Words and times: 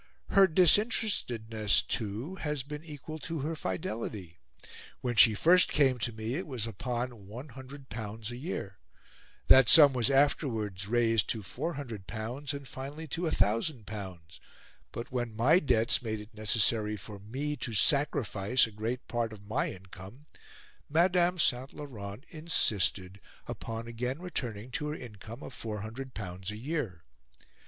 Her 0.29 0.47
disinterestedness, 0.47 1.83
too, 1.83 2.33
has 2.37 2.63
been 2.63 2.83
equal 2.83 3.19
to 3.19 3.41
her 3.41 3.55
fidelity. 3.55 4.39
When 5.01 5.15
she 5.15 5.35
first 5.35 5.69
came 5.69 5.99
to 5.99 6.11
me 6.11 6.33
it 6.33 6.47
was 6.47 6.65
upon 6.65 7.11
L100 7.11 8.31
a 8.31 8.35
year. 8.35 8.79
That 9.45 9.69
sum 9.69 9.93
was 9.93 10.09
afterwards 10.09 10.87
raised 10.87 11.29
to 11.29 11.43
L400 11.43 12.51
and 12.55 12.67
finally 12.67 13.07
to 13.09 13.21
L1000; 13.29 14.39
but 14.91 15.11
when 15.11 15.35
my 15.35 15.59
debts 15.59 16.01
made 16.01 16.19
it 16.19 16.33
necessary 16.33 16.97
for 16.97 17.19
me 17.19 17.55
to 17.57 17.71
sacrifice 17.73 18.65
a 18.65 18.71
great 18.71 19.07
part 19.07 19.31
of 19.31 19.45
my 19.45 19.69
income, 19.69 20.25
Madame 20.89 21.37
St. 21.37 21.73
Laurent 21.73 22.25
insisted 22.29 23.21
upon 23.45 23.87
again 23.87 24.19
returning 24.19 24.71
to 24.71 24.87
her 24.87 24.95
income 24.95 25.43
of 25.43 25.53
L400 25.53 26.49
a 26.49 26.57
year. 26.57 27.03